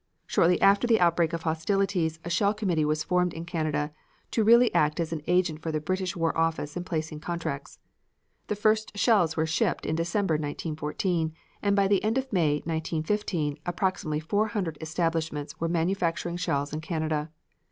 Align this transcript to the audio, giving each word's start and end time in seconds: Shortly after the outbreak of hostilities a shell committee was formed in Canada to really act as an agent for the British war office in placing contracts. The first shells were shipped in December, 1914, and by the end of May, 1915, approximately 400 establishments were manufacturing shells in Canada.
Shortly 0.25 0.59
after 0.63 0.87
the 0.87 0.99
outbreak 0.99 1.31
of 1.31 1.43
hostilities 1.43 2.17
a 2.25 2.29
shell 2.31 2.55
committee 2.55 2.85
was 2.85 3.03
formed 3.03 3.33
in 3.35 3.45
Canada 3.45 3.91
to 4.31 4.43
really 4.43 4.73
act 4.73 4.99
as 4.99 5.13
an 5.13 5.21
agent 5.27 5.61
for 5.61 5.71
the 5.71 5.79
British 5.79 6.15
war 6.15 6.35
office 6.35 6.75
in 6.75 6.83
placing 6.83 7.19
contracts. 7.19 7.77
The 8.47 8.55
first 8.55 8.97
shells 8.97 9.37
were 9.37 9.45
shipped 9.45 9.85
in 9.85 9.95
December, 9.95 10.37
1914, 10.37 11.33
and 11.61 11.75
by 11.75 11.87
the 11.87 12.03
end 12.03 12.17
of 12.17 12.33
May, 12.33 12.63
1915, 12.65 13.59
approximately 13.63 14.19
400 14.21 14.79
establishments 14.81 15.59
were 15.59 15.69
manufacturing 15.69 16.35
shells 16.37 16.73
in 16.73 16.81
Canada. 16.81 17.29